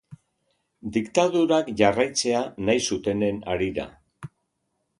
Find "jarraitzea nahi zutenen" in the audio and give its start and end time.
1.81-3.41